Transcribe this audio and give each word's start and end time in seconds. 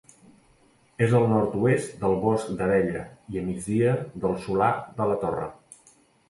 És 1.07 1.11
al 1.17 1.25
nord-oest 1.33 1.93
del 2.03 2.15
Bosc 2.23 2.49
d'Abella 2.61 3.03
i 3.35 3.41
a 3.43 3.45
migdia 3.51 3.93
del 4.25 4.35
Solà 4.47 4.71
de 4.97 5.09
la 5.13 5.21
Torre. 5.27 5.47